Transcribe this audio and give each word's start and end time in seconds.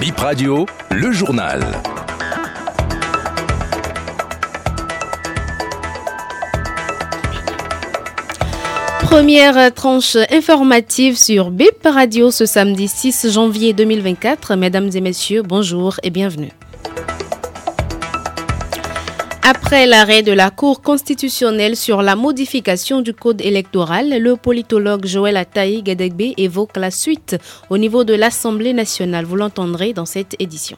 Bip 0.00 0.18
Radio, 0.18 0.66
le 0.90 1.10
journal. 1.10 1.64
Première 9.00 9.72
tranche 9.72 10.16
informative 10.30 11.16
sur 11.16 11.50
BIP 11.50 11.82
Radio 11.84 12.30
ce 12.30 12.44
samedi 12.44 12.88
6 12.88 13.30
janvier 13.32 13.72
2024. 13.72 14.56
Mesdames 14.56 14.90
et 14.94 15.00
messieurs, 15.00 15.42
bonjour 15.42 15.98
et 16.02 16.10
bienvenue. 16.10 16.52
Après 19.48 19.86
l'arrêt 19.86 20.24
de 20.24 20.32
la 20.32 20.50
Cour 20.50 20.82
constitutionnelle 20.82 21.76
sur 21.76 22.02
la 22.02 22.16
modification 22.16 23.00
du 23.00 23.14
code 23.14 23.40
électoral, 23.40 24.20
le 24.20 24.34
politologue 24.34 25.06
Joël 25.06 25.36
Ataï 25.36 25.84
Gedegbe 25.86 26.32
évoque 26.36 26.76
la 26.76 26.90
suite 26.90 27.36
au 27.70 27.78
niveau 27.78 28.02
de 28.02 28.12
l'Assemblée 28.14 28.72
nationale. 28.72 29.24
Vous 29.24 29.36
l'entendrez 29.36 29.92
dans 29.92 30.04
cette 30.04 30.34
édition. 30.40 30.76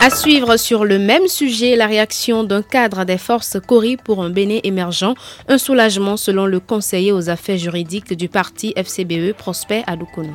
À 0.00 0.10
suivre 0.10 0.58
sur 0.58 0.84
le 0.84 0.98
même 0.98 1.28
sujet, 1.28 1.76
la 1.76 1.86
réaction 1.86 2.44
d'un 2.44 2.60
cadre 2.60 3.06
des 3.06 3.16
forces 3.16 3.56
Cori 3.66 3.96
pour 3.96 4.22
un 4.22 4.28
Bénin 4.28 4.58
émergent, 4.64 5.14
un 5.48 5.56
soulagement 5.56 6.18
selon 6.18 6.44
le 6.44 6.60
conseiller 6.60 7.12
aux 7.12 7.30
affaires 7.30 7.56
juridiques 7.56 8.12
du 8.12 8.28
parti 8.28 8.74
FCBE 8.76 9.32
Prosper 9.32 9.82
Adoukono. 9.86 10.34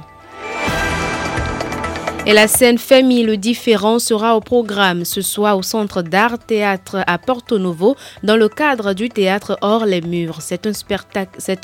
Et 2.30 2.34
la 2.34 2.48
scène 2.48 2.78
Famille 2.78 3.24
le 3.24 3.38
différent 3.38 3.98
sera 3.98 4.36
au 4.36 4.40
programme 4.40 5.04
ce 5.04 5.20
soir 5.20 5.58
au 5.58 5.64
Centre 5.64 6.04
d'art 6.04 6.38
théâtre 6.38 7.04
à 7.08 7.18
Porto 7.18 7.58
Novo 7.58 7.96
dans 8.22 8.38
le 8.38 8.48
cadre 8.48 8.94
du 8.94 9.10
théâtre 9.10 9.58
Hors 9.62 9.88
les 9.88 10.02
murs. 10.02 10.44
C'est 10.44 10.68
un, 10.68 10.74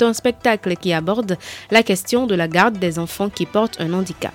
un 0.00 0.12
spectacle 0.12 0.74
qui 0.74 0.92
aborde 0.92 1.38
la 1.70 1.84
question 1.84 2.26
de 2.26 2.34
la 2.34 2.48
garde 2.48 2.80
des 2.80 2.98
enfants 2.98 3.28
qui 3.28 3.46
portent 3.46 3.80
un 3.80 3.92
handicap. 3.92 4.34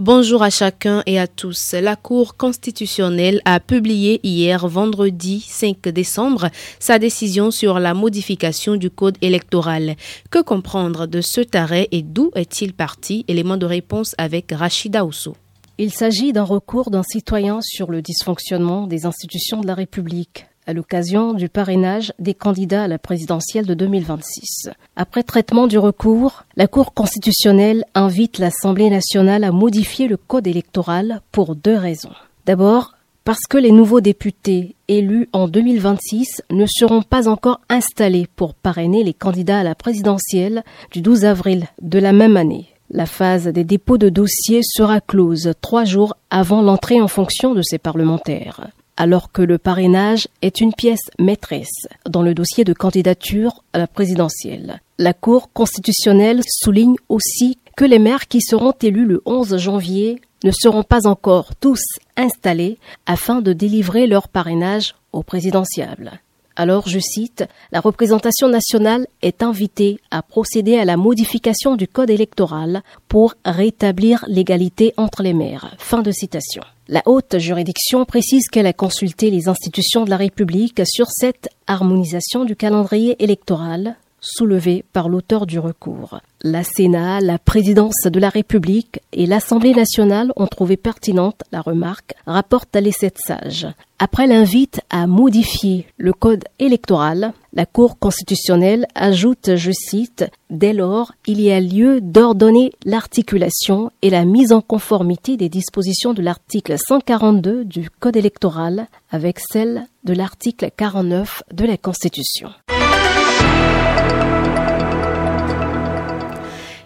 Bonjour 0.00 0.44
à 0.44 0.50
chacun 0.50 1.02
et 1.06 1.18
à 1.18 1.26
tous. 1.26 1.72
La 1.72 1.96
Cour 1.96 2.36
constitutionnelle 2.36 3.42
a 3.44 3.58
publié 3.58 4.20
hier, 4.22 4.68
vendredi 4.68 5.40
5 5.40 5.88
décembre, 5.88 6.50
sa 6.78 7.00
décision 7.00 7.50
sur 7.50 7.80
la 7.80 7.94
modification 7.94 8.76
du 8.76 8.90
code 8.90 9.18
électoral. 9.22 9.96
Que 10.30 10.40
comprendre 10.40 11.06
de 11.06 11.20
ce 11.20 11.40
arrêt 11.56 11.88
et 11.90 12.02
d'où 12.02 12.30
est-il 12.36 12.74
parti? 12.74 13.24
Élément 13.26 13.56
de 13.56 13.66
réponse 13.66 14.14
avec 14.18 14.52
Rachida 14.52 15.04
Ousso. 15.04 15.34
Il 15.78 15.90
s'agit 15.90 16.32
d'un 16.32 16.44
recours 16.44 16.90
d'un 16.90 17.02
citoyen 17.02 17.58
sur 17.60 17.90
le 17.90 18.00
dysfonctionnement 18.00 18.86
des 18.86 19.04
institutions 19.04 19.60
de 19.60 19.66
la 19.66 19.74
République 19.74 20.47
à 20.68 20.74
l'occasion 20.74 21.32
du 21.32 21.48
parrainage 21.48 22.12
des 22.18 22.34
candidats 22.34 22.84
à 22.84 22.88
la 22.88 22.98
présidentielle 22.98 23.64
de 23.64 23.72
2026. 23.72 24.68
Après 24.96 25.22
traitement 25.22 25.66
du 25.66 25.78
recours, 25.78 26.44
la 26.56 26.66
Cour 26.66 26.92
constitutionnelle 26.92 27.86
invite 27.94 28.38
l'Assemblée 28.38 28.90
nationale 28.90 29.44
à 29.44 29.50
modifier 29.50 30.08
le 30.08 30.18
code 30.18 30.46
électoral 30.46 31.22
pour 31.32 31.56
deux 31.56 31.74
raisons. 31.74 32.12
D'abord, 32.44 32.94
parce 33.24 33.46
que 33.48 33.56
les 33.56 33.72
nouveaux 33.72 34.02
députés 34.02 34.74
élus 34.88 35.30
en 35.32 35.48
2026 35.48 36.42
ne 36.50 36.66
seront 36.66 37.02
pas 37.02 37.28
encore 37.28 37.60
installés 37.70 38.26
pour 38.36 38.52
parrainer 38.52 39.04
les 39.04 39.14
candidats 39.14 39.60
à 39.60 39.64
la 39.64 39.74
présidentielle 39.74 40.64
du 40.92 41.00
12 41.00 41.24
avril 41.24 41.66
de 41.80 41.98
la 41.98 42.12
même 42.12 42.36
année. 42.36 42.66
La 42.90 43.06
phase 43.06 43.46
des 43.46 43.64
dépôts 43.64 43.98
de 43.98 44.10
dossiers 44.10 44.62
sera 44.62 45.00
close 45.00 45.52
trois 45.62 45.84
jours 45.84 46.14
avant 46.28 46.60
l'entrée 46.60 47.00
en 47.00 47.08
fonction 47.08 47.54
de 47.54 47.62
ces 47.62 47.78
parlementaires 47.78 48.68
alors 48.98 49.30
que 49.30 49.42
le 49.42 49.58
parrainage 49.58 50.28
est 50.42 50.60
une 50.60 50.74
pièce 50.74 51.10
maîtresse 51.18 51.86
dans 52.04 52.20
le 52.20 52.34
dossier 52.34 52.64
de 52.64 52.72
candidature 52.72 53.62
à 53.72 53.78
la 53.78 53.86
présidentielle. 53.86 54.82
La 54.98 55.14
Cour 55.14 55.52
constitutionnelle 55.52 56.42
souligne 56.44 56.96
aussi 57.08 57.58
que 57.76 57.84
les 57.84 58.00
maires 58.00 58.26
qui 58.26 58.42
seront 58.42 58.74
élus 58.82 59.06
le 59.06 59.22
11 59.24 59.56
janvier 59.56 60.20
ne 60.42 60.50
seront 60.50 60.82
pas 60.82 61.06
encore 61.06 61.54
tous 61.54 61.82
installés 62.16 62.78
afin 63.06 63.40
de 63.40 63.52
délivrer 63.52 64.08
leur 64.08 64.28
parrainage 64.28 64.96
au 65.12 65.22
présidentiable. 65.22 66.20
Alors, 66.60 66.88
je 66.88 66.98
cite, 66.98 67.44
la 67.70 67.78
représentation 67.78 68.48
nationale 68.48 69.06
est 69.22 69.44
invitée 69.44 70.00
à 70.10 70.22
procéder 70.22 70.76
à 70.76 70.84
la 70.84 70.96
modification 70.96 71.76
du 71.76 71.86
code 71.86 72.10
électoral 72.10 72.82
pour 73.06 73.34
rétablir 73.44 74.24
l'égalité 74.26 74.92
entre 74.96 75.22
les 75.22 75.34
maires. 75.34 75.76
Fin 75.78 76.02
de 76.02 76.10
citation. 76.10 76.64
La 76.88 77.02
haute 77.06 77.38
juridiction 77.38 78.04
précise 78.04 78.48
qu'elle 78.48 78.66
a 78.66 78.72
consulté 78.72 79.30
les 79.30 79.48
institutions 79.48 80.04
de 80.04 80.10
la 80.10 80.16
République 80.16 80.82
sur 80.84 81.06
cette 81.10 81.48
harmonisation 81.68 82.44
du 82.44 82.56
calendrier 82.56 83.22
électoral 83.22 83.96
soulevée 84.20 84.84
par 84.92 85.08
l'auteur 85.08 85.46
du 85.46 85.58
recours. 85.58 86.20
La 86.42 86.62
Sénat, 86.62 87.20
la 87.20 87.38
présidence 87.38 88.02
de 88.04 88.20
la 88.20 88.28
République 88.28 89.00
et 89.12 89.26
l'Assemblée 89.26 89.74
nationale 89.74 90.32
ont 90.36 90.46
trouvé 90.46 90.76
pertinente 90.76 91.42
la 91.50 91.60
remarque, 91.60 92.14
rapporte 92.26 92.76
les 92.76 92.92
sept 92.92 93.16
sages. 93.18 93.66
Après 93.98 94.28
l'invite 94.28 94.80
à 94.90 95.08
modifier 95.08 95.86
le 95.96 96.12
code 96.12 96.44
électoral, 96.60 97.32
la 97.52 97.66
Cour 97.66 97.98
constitutionnelle 97.98 98.86
ajoute, 98.94 99.56
je 99.56 99.72
cite, 99.72 100.30
Dès 100.50 100.72
lors, 100.72 101.12
il 101.26 101.40
y 101.40 101.50
a 101.50 101.60
lieu 101.60 102.00
d'ordonner 102.00 102.72
l'articulation 102.84 103.90
et 104.02 104.10
la 104.10 104.24
mise 104.24 104.52
en 104.52 104.60
conformité 104.60 105.36
des 105.36 105.48
dispositions 105.48 106.14
de 106.14 106.22
l'article 106.22 106.76
142 106.78 107.64
du 107.64 107.90
Code 107.90 108.16
électoral 108.16 108.86
avec 109.10 109.40
celles 109.40 109.86
de 110.04 110.12
l'article 110.12 110.70
49 110.76 111.42
de 111.52 111.64
la 111.64 111.76
Constitution. 111.76 112.50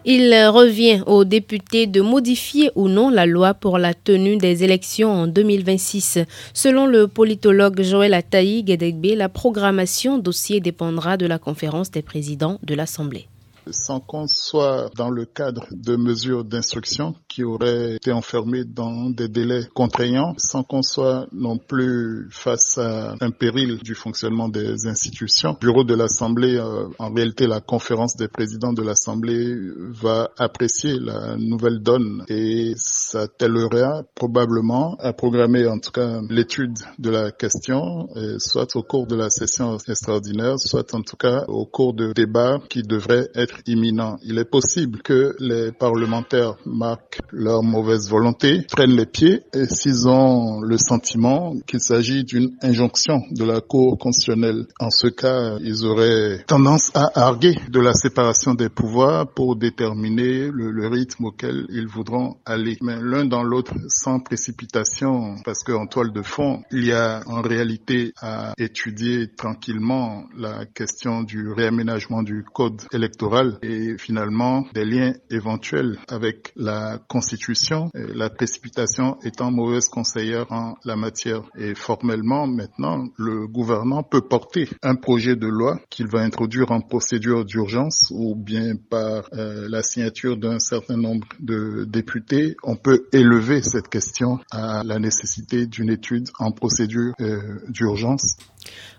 Il 0.05 0.35
revient 0.49 1.05
aux 1.07 1.25
députés 1.25 1.87
de 1.87 2.01
modifier 2.01 2.73
ou 2.75 2.89
non 2.89 3.09
la 3.09 3.25
loi 3.25 3.55
pour 3.55 3.79
la 3.79 3.95
tenue 3.95 4.37
des 4.37 4.65
élections 4.65 5.13
en 5.13 5.27
2026. 5.29 6.19
Selon 6.53 6.87
le 6.87 7.07
politologue 7.07 7.83
Joël 7.83 8.13
Ataï 8.13 8.65
Gedegbe, 8.67 9.17
la 9.17 9.29
programmation 9.29 10.19
dossier 10.19 10.59
dépendra 10.61 11.17
de 11.17 11.27
la 11.27 11.39
conférence 11.39 11.93
des 11.93 12.03
présidents 12.03 12.59
de 12.65 12.75
l'Assemblée 12.75 13.29
sans 13.71 14.01
qu'on 14.01 14.27
soit 14.27 14.91
dans 14.97 15.11
le 15.11 15.25
cadre 15.25 15.67
de 15.71 15.97
mesures 15.97 16.45
d'instruction 16.45 17.15
qui 17.29 17.45
auraient 17.45 17.95
été 17.97 18.13
enfermées 18.13 18.65
dans 18.65 19.11
des 19.11 19.29
délais 19.29 19.65
contraignants, 19.75 20.35
sans 20.39 20.63
qu'on 20.63 20.83
soit 20.83 21.27
non 21.33 21.59
plus 21.59 22.29
face 22.31 22.79
à 22.79 23.15
un 23.21 23.31
péril 23.31 23.79
du 23.79 23.95
fonctionnement 23.95 24.49
des 24.49 24.87
institutions. 24.87 25.57
bureau 25.61 25.85
de 25.85 25.95
l'Assemblée, 25.95 26.57
euh, 26.57 26.89
en 26.99 27.13
réalité, 27.13 27.47
la 27.47 27.61
conférence 27.61 28.17
des 28.17 28.29
présidents 28.29 28.73
de 28.73 28.83
l'Assemblée 28.83 29.55
va 29.91 30.31
apprécier 30.39 30.99
la 30.99 31.37
nouvelle 31.37 31.81
donne 31.83 32.25
et 32.29 32.73
ça 32.77 33.29
tellera 33.29 34.03
probablement 34.15 34.97
à 35.01 35.13
programmer 35.13 35.67
en 35.67 35.79
tout 35.79 35.91
cas 35.91 36.21
l'étude 36.29 36.79
de 36.99 37.11
la 37.11 37.31
question, 37.31 38.09
soit 38.39 38.75
au 38.77 38.83
cours 38.83 39.07
de 39.07 39.17
la 39.17 39.31
session 39.31 39.77
extraordinaire, 39.89 40.59
soit 40.59 40.95
en 40.95 41.03
tout 41.03 41.17
cas 41.17 41.45
au 41.49 41.67
cours 41.67 41.95
de 41.95 42.13
débats 42.13 42.59
qui 42.69 42.83
devraient 42.83 43.29
être 43.35 43.52
imminent. 43.67 44.19
Il 44.25 44.39
est 44.39 44.45
possible 44.51 45.01
que 45.03 45.35
les 45.39 45.73
parlementaires 45.73 46.57
marquent 46.67 47.21
leur 47.31 47.63
mauvaise 47.63 48.09
volonté, 48.11 48.63
prennent 48.71 48.97
les 48.97 49.07
pieds 49.07 49.43
et 49.55 49.67
s'ils 49.67 50.09
ont 50.09 50.61
le 50.61 50.77
sentiment 50.79 51.55
qu'il 51.67 51.81
s'agit 51.81 52.25
d'une 52.25 52.51
injonction 52.63 53.23
de 53.31 53.45
la 53.45 53.61
Cour 53.61 53.99
constitutionnelle, 53.99 54.67
en 54.81 54.91
ce 54.91 55.07
cas, 55.09 55.57
ils 55.61 55.85
auraient 55.85 56.43
tendance 56.47 56.91
à 56.95 57.11
arguer 57.15 57.57
de 57.69 57.81
la 57.81 57.95
séparation 57.95 58.55
des 58.55 58.69
pouvoirs 58.69 59.27
pour 59.29 59.57
déterminer 59.57 60.49
le, 60.51 60.71
le 60.71 60.89
rythme 60.89 61.27
auquel 61.27 61.67
ils 61.71 61.87
voudront 61.87 62.37
aller. 62.45 62.77
Mais 62.83 62.97
l'un 63.01 63.25
dans 63.25 63.43
l'autre 63.43 63.75
sans 63.89 64.21
précipitation, 64.21 65.37
parce 65.45 65.63
qu'en 65.63 65.87
toile 65.87 66.13
de 66.13 66.23
fond, 66.23 66.63
il 66.71 66.87
y 66.87 66.93
a 66.93 67.21
en 67.27 67.41
réalité 67.43 68.13
à 68.21 68.53
étudier 68.59 69.29
tranquillement 69.37 70.25
la 70.37 70.67
question 70.67 71.23
du 71.23 71.51
réaménagement 71.51 72.23
du 72.23 72.45
code 72.53 72.83
électoral 72.93 73.42
et 73.63 73.97
finalement 73.99 74.67
des 74.75 74.85
liens 74.85 75.13
éventuels 75.31 75.99
avec 76.09 76.53
la 76.57 76.99
Constitution, 77.09 77.91
la 77.95 78.31
précipitation 78.31 79.19
étant 79.25 79.51
mauvaise 79.51 79.87
conseillère 79.89 80.51
en 80.51 80.75
la 80.85 80.97
matière. 80.97 81.43
Et 81.59 81.75
formellement, 81.75 82.47
maintenant, 82.47 83.09
le 83.17 83.47
gouvernement 83.47 84.03
peut 84.03 84.23
porter 84.23 84.69
un 84.83 84.95
projet 84.95 85.37
de 85.37 85.47
loi 85.47 85.79
qu'il 85.91 86.07
va 86.09 86.21
introduire 86.21 86.71
en 86.71 86.81
procédure 86.81 87.45
d'urgence 87.45 88.09
ou 88.11 88.35
bien 88.35 88.75
par 88.91 89.29
euh, 89.33 89.69
la 89.69 89.83
signature 89.83 90.37
d'un 90.37 90.59
certain 90.59 90.97
nombre 90.97 91.27
de 91.41 91.85
députés. 91.85 92.57
On 92.63 92.77
peut 92.77 93.07
élever 93.13 93.63
cette 93.63 93.89
question 93.89 94.39
à 94.51 94.83
la 94.85 94.99
nécessité 94.99 95.67
d'une 95.67 95.91
étude 95.91 96.29
en 96.39 96.53
procédure 96.53 97.13
euh, 97.21 97.59
d'urgence. 97.69 98.37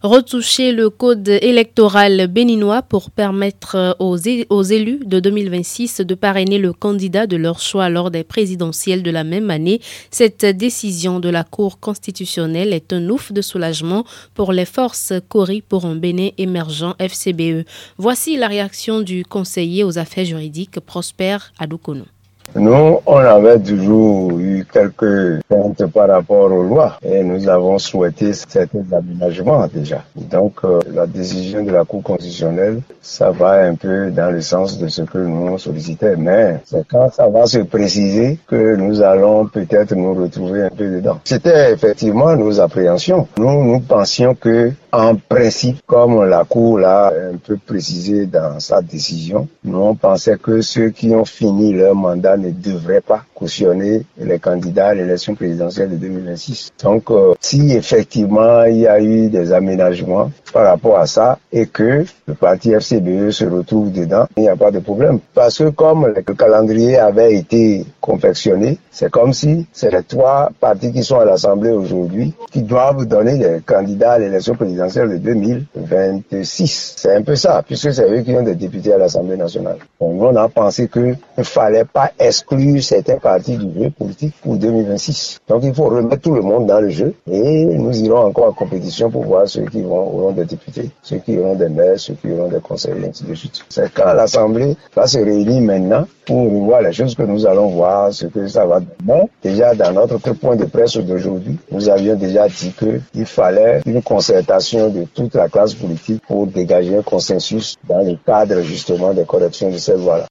Retoucher 0.02 0.72
le 0.72 0.90
code 0.90 1.28
électoral 1.28 2.28
béninois 2.28 2.82
pour 2.82 3.10
permettre 3.10 3.96
aux, 4.00 4.18
élus 4.18 5.00
de 5.06 5.20
2026 5.20 6.02
de 6.02 6.16
parrainer 6.16 6.58
le 6.58 6.74
candidat 6.74 7.26
de 7.26 7.38
leur 7.38 7.60
choix 7.60 7.90
lors 7.90 8.12
des 8.12 8.24
présidentielles 8.24 9.04
de 9.04 9.12
la 9.12 9.24
même 9.24 9.50
année. 9.50 9.80
Cette 10.12 10.46
décision 10.46 11.20
de 11.20 11.30
la 11.30 11.44
Cour 11.44 11.80
constitutionnelle 11.80 12.74
est 12.74 12.92
un 12.94 13.10
ouf 13.10 13.32
de 13.32 13.42
soulagement 13.42 14.04
pour 14.34 14.52
les 14.52 14.66
forces 14.66 15.14
Cori 15.30 15.62
pour 15.62 15.86
un 15.86 15.96
Bénin 15.96 16.30
émergent 16.38 16.96
FCBE. 17.00 17.66
Voici 17.98 18.38
la 18.38 18.48
réaction 18.48 19.02
du 19.02 19.24
conseiller 19.24 19.84
aux 19.84 19.98
affaires 19.98 20.26
juridiques 20.26 20.80
Prosper 20.80 21.38
Adoukono. 21.60 22.06
Nous, 22.56 23.00
on 23.06 23.18
avait 23.18 23.60
toujours 23.60 24.40
eu 24.40 24.66
quelques 24.72 25.42
craintes 25.50 25.86
par 25.88 26.08
rapport 26.08 26.52
aux 26.52 26.64
lois 26.64 26.98
et 27.04 27.24
nous 27.24 27.50
avons 27.50 27.80
souhaité 27.80 28.32
certains 28.34 28.86
aménagements 28.92 29.68
déjà. 29.68 30.04
Donc, 30.16 30.58
euh, 30.64 30.80
la 30.94 31.08
décision 31.08 31.64
de 31.64 31.72
la 31.72 31.84
Cour 31.84 32.04
constitutionnelle, 32.04 32.82
ça 33.02 33.32
va 33.32 33.66
un 33.66 33.76
peu 33.76 34.12
dans 34.12 34.32
le 34.32 34.42
sens 34.42 34.78
de 34.78 34.88
ce 34.88 35.02
que 35.02 35.18
nous 35.18 35.58
sollicitait, 35.58 36.16
mais 36.16 36.60
c'est 36.66 36.88
quand 36.88 37.12
ça 37.12 37.28
va 37.28 37.46
se 37.48 37.60
préciser 37.60 38.38
que 38.48 38.76
nous 38.76 39.02
allons 39.02 39.48
peut-être 39.48 39.96
nous 39.96 40.14
retrouver 40.14 40.64
un 40.64 40.70
peu 40.70 40.90
dedans. 40.90 41.20
C'était 41.24 41.74
effectivement 41.74 42.36
nos 42.36 42.60
appréhensions. 42.60 43.28
Nous, 43.38 43.64
nous 43.64 43.80
pensions 43.80 44.36
que 44.36 44.72
en 44.92 45.16
principe, 45.16 45.82
comme 45.88 46.24
la 46.26 46.44
Cour 46.44 46.78
l'a 46.78 47.08
un 47.08 47.38
peu 47.38 47.58
précisé 47.58 48.28
dans 48.28 48.60
sa 48.60 48.82
décision, 48.82 49.48
nous 49.64 49.80
on 49.80 49.96
pensait 49.96 50.38
que 50.38 50.62
ceux 50.62 50.90
qui 50.90 51.10
ont 51.16 51.26
fini 51.26 51.74
leur 51.74 51.96
mandat 51.96 52.33
ne 52.38 52.50
devraient 52.52 53.02
pas 53.02 53.24
cautionner 53.34 54.04
les 54.18 54.40
candidats 54.40 54.88
à 54.88 54.94
l'élection 54.94 55.36
présidentielle 55.36 55.90
de 55.92 55.96
2026. 55.98 56.72
Donc, 56.84 57.10
euh, 57.12 57.34
si 57.40 57.74
effectivement 57.74 58.64
il 58.64 58.80
y 58.80 58.88
a 58.88 59.00
eu 59.02 59.30
des 59.30 59.52
aménagements 59.54 60.32
par 60.52 60.66
rapport 60.66 60.98
à 61.00 61.08
ça 61.08 61.40
et 61.52 61.66
que 61.68 62.06
le 62.28 62.34
parti 62.34 62.72
FCBE 62.72 63.32
se 63.32 63.46
retrouve 63.46 63.92
dedans, 63.92 64.26
il 64.38 64.44
n'y 64.44 64.50
a 64.50 64.56
pas 64.56 64.72
de 64.72 64.80
problème. 64.80 65.20
Parce 65.34 65.58
que 65.58 65.70
comme 65.70 66.08
le 66.08 66.34
calendrier 66.34 66.98
avait 66.98 67.36
été 67.36 67.86
confectionné, 68.04 68.78
c'est 68.92 69.10
comme 69.10 69.32
si 69.32 69.66
c'est 69.72 69.90
les 69.90 70.04
trois 70.04 70.52
partis 70.60 70.92
qui 70.92 71.04
sont 71.04 71.20
à 71.20 71.26
l'Assemblée 71.26 71.72
aujourd'hui 71.72 72.34
qui 72.52 72.62
doivent 72.62 73.06
donner 73.06 73.38
des 73.38 73.62
candidats 73.66 74.14
à 74.14 74.20
l'élection 74.20 74.56
présidentielle 74.56 75.10
de 75.10 75.18
2026. 75.18 76.96
C'est 76.98 77.16
un 77.16 77.22
peu 77.22 77.36
ça, 77.38 77.64
puisque 77.66 77.94
c'est 77.94 78.10
eux 78.12 78.22
qui 78.22 78.36
ont 78.36 78.44
des 78.44 78.56
députés 78.56 78.92
à 78.94 78.98
l'Assemblée 78.98 79.38
nationale. 79.38 79.78
Donc, 80.02 80.22
on 80.22 80.36
a 80.36 80.50
pensé 80.50 80.90
qu'il 80.90 81.18
ne 81.38 81.44
fallait 81.44 81.86
pas 81.86 82.12
exclure 82.20 82.84
certains 82.84 83.20
partis 83.20 83.56
du 83.56 83.84
jeu 83.84 83.90
politique 83.90 84.34
pour 84.42 84.58
2026. 84.58 85.40
Donc 85.48 85.62
il 85.64 85.74
faut 85.74 85.86
remettre 85.86 86.22
tout 86.22 86.36
le 86.36 86.42
monde 86.42 86.68
dans 86.68 86.82
le 86.82 86.90
jeu 86.90 87.14
et 87.32 87.66
nous 87.66 87.98
irons 88.04 88.26
encore 88.26 88.50
en 88.50 88.54
compétition 88.54 89.10
pour 89.10 89.24
voir 89.24 89.48
ceux 89.48 89.66
qui 89.66 89.82
auront 89.84 90.32
des 90.32 90.46
députés, 90.46 90.90
ceux 91.02 91.18
qui 91.20 91.38
auront 91.38 91.56
des 91.56 91.70
maires, 91.70 92.00
ceux 92.00 92.16
qui 92.16 92.30
auront 92.32 92.50
des 92.50 92.60
conseillers, 92.60 93.08
ainsi 93.10 93.24
de 93.24 93.34
suite. 93.34 93.64
C'est 93.70 93.94
quand 93.94 94.14
l'Assemblée 94.14 94.76
va 94.96 95.08
se 95.08 95.20
réunir 95.20 95.62
maintenant 95.62 96.06
pour 96.26 96.50
voir 96.50 96.82
les 96.82 96.94
choses 96.94 97.16
que 97.16 97.24
nous 97.24 97.46
allons 97.46 97.68
voir, 97.68 97.93
ce 98.12 98.26
que 98.28 98.48
ça 98.48 98.66
va 98.66 98.80
donner. 98.80 99.30
Déjà, 99.42 99.76
dans 99.76 99.92
notre 99.92 100.18
point 100.34 100.56
de 100.56 100.66
presse 100.66 100.98
d'aujourd'hui, 100.98 101.58
nous 101.72 101.90
avions 101.90 102.16
déjà 102.16 102.48
dit 102.48 102.74
qu'il 102.78 103.26
fallait 103.26 103.82
une 103.86 104.02
concertation 104.02 104.90
de 104.90 105.06
toute 105.14 105.36
la 105.36 105.50
classe 105.50 105.74
politique 105.74 106.22
pour 106.28 106.48
dégager 106.48 106.98
un 106.98 107.02
consensus 107.02 107.76
dans 107.88 108.04
le 108.04 108.16
cadre 108.26 108.62
justement 108.62 109.14
des 109.14 109.26
corrections 109.26 109.70
de 109.70 109.78
cette 109.78 109.98
voie-là. 109.98 110.28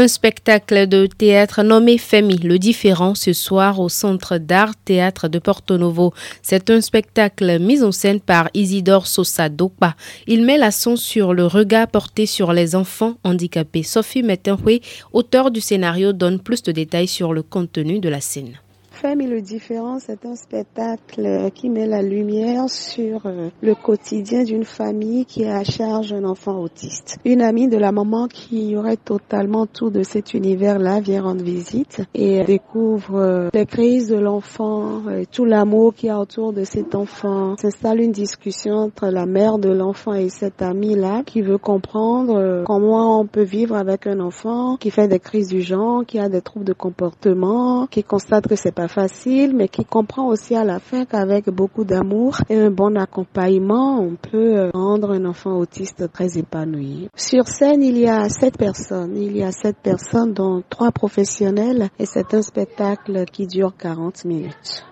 Un 0.00 0.08
spectacle 0.08 0.86
de 0.86 1.04
théâtre 1.04 1.62
nommé 1.62 1.98
Femi, 1.98 2.38
le 2.38 2.58
différent, 2.58 3.14
ce 3.14 3.34
soir 3.34 3.80
au 3.80 3.90
Centre 3.90 4.38
d'art 4.38 4.74
théâtre 4.74 5.28
de 5.28 5.38
Porto 5.38 5.76
Novo. 5.76 6.14
C'est 6.40 6.70
un 6.70 6.80
spectacle 6.80 7.58
mis 7.58 7.82
en 7.82 7.92
scène 7.92 8.18
par 8.18 8.48
Isidore 8.54 9.06
Sosa 9.06 9.50
Dopa. 9.50 9.96
Il 10.26 10.42
met 10.46 10.56
l'accent 10.56 10.96
sur 10.96 11.34
le 11.34 11.44
regard 11.44 11.86
porté 11.86 12.24
sur 12.24 12.54
les 12.54 12.74
enfants 12.74 13.18
handicapés. 13.24 13.82
Sophie 13.82 14.22
Mettenhue, 14.22 14.80
auteur 15.12 15.50
du 15.50 15.60
scénario, 15.60 16.14
donne 16.14 16.40
plus 16.40 16.62
de 16.62 16.72
détails 16.72 17.06
sur 17.06 17.34
le 17.34 17.42
contenu 17.42 18.00
de 18.00 18.08
la 18.08 18.22
scène. 18.22 18.58
Femme 19.00 19.20
le 19.20 19.40
différent, 19.40 19.98
c'est 19.98 20.26
un 20.26 20.34
spectacle 20.36 21.50
qui 21.54 21.70
met 21.70 21.86
la 21.86 22.02
lumière 22.02 22.68
sur 22.68 23.24
euh, 23.24 23.48
le 23.62 23.74
quotidien 23.74 24.44
d'une 24.44 24.64
famille 24.64 25.24
qui 25.24 25.46
a 25.46 25.56
à 25.56 25.64
charge 25.64 26.12
un 26.12 26.24
enfant 26.24 26.58
autiste. 26.60 27.16
Une 27.24 27.40
amie 27.40 27.66
de 27.68 27.78
la 27.78 27.92
maman 27.92 28.28
qui 28.28 28.76
aurait 28.76 28.98
totalement 28.98 29.64
tout 29.64 29.88
de 29.88 30.02
cet 30.02 30.34
univers-là 30.34 31.00
vient 31.00 31.22
rendre 31.22 31.42
visite 31.42 32.02
et 32.12 32.44
découvre 32.44 33.14
euh, 33.16 33.48
les 33.54 33.64
crises 33.64 34.08
de 34.08 34.18
l'enfant, 34.18 35.00
tout 35.32 35.46
l'amour 35.46 35.94
qu'il 35.94 36.08
y 36.08 36.12
a 36.12 36.18
autour 36.20 36.52
de 36.52 36.64
cet 36.64 36.94
enfant. 36.94 37.56
S'installe 37.56 38.00
une 38.00 38.12
discussion 38.12 38.74
entre 38.74 39.06
la 39.06 39.24
mère 39.24 39.56
de 39.58 39.70
l'enfant 39.70 40.12
et 40.12 40.28
cette 40.28 40.60
amie-là 40.60 41.22
qui 41.24 41.40
veut 41.40 41.56
comprendre 41.56 42.36
euh, 42.36 42.64
comment 42.66 43.18
on 43.18 43.24
peut 43.26 43.44
vivre 43.44 43.76
avec 43.76 44.06
un 44.06 44.20
enfant 44.20 44.76
qui 44.76 44.90
fait 44.90 45.08
des 45.08 45.20
crises 45.20 45.48
du 45.48 45.62
genre, 45.62 46.04
qui 46.04 46.18
a 46.18 46.28
des 46.28 46.42
troubles 46.42 46.66
de 46.66 46.74
comportement, 46.74 47.86
qui 47.86 48.04
constate 48.04 48.46
que 48.46 48.56
c'est 48.56 48.74
pas 48.74 48.88
facile, 48.90 49.54
mais 49.54 49.68
qui 49.68 49.84
comprend 49.84 50.26
aussi 50.26 50.54
à 50.54 50.64
la 50.64 50.80
fin 50.80 51.04
qu'avec 51.04 51.48
beaucoup 51.48 51.84
d'amour 51.84 52.38
et 52.48 52.56
un 52.56 52.70
bon 52.70 52.96
accompagnement, 52.96 54.00
on 54.00 54.16
peut 54.16 54.58
euh, 54.58 54.70
rendre 54.74 55.12
un 55.12 55.24
enfant 55.24 55.56
autiste 55.56 56.12
très 56.12 56.36
épanoui. 56.36 57.08
Sur 57.14 57.48
scène, 57.48 57.82
il 57.82 57.96
y 57.96 58.08
a 58.08 58.28
sept 58.28 58.58
personnes. 58.58 59.16
Il 59.16 59.36
y 59.36 59.42
a 59.42 59.52
sept 59.52 59.76
personnes, 59.82 60.34
dont 60.34 60.62
trois 60.68 60.90
professionnels, 60.90 61.88
et 61.98 62.06
c'est 62.06 62.34
un 62.34 62.42
spectacle 62.42 63.24
qui 63.32 63.46
dure 63.46 63.72
40 63.78 64.24
minutes. 64.24 64.84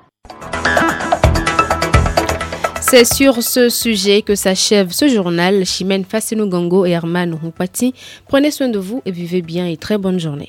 C'est 2.81 3.05
sur 3.05 3.43
ce 3.43 3.69
sujet 3.69 4.23
que 4.23 4.35
s'achève 4.35 4.93
ce 4.93 5.09
journal. 5.09 5.67
Chimène 5.67 6.05
Fassino 6.05 6.47
Gango 6.47 6.87
et 6.87 6.93
Herman 6.93 7.35
Roupati. 7.35 7.93
Prenez 8.27 8.51
soin 8.51 8.69
de 8.69 8.79
vous 8.79 9.03
et 9.05 9.11
vivez 9.11 9.43
bien 9.43 9.67
et 9.67 9.77
très 9.77 9.99
bonne 9.99 10.19
journée. 10.19 10.49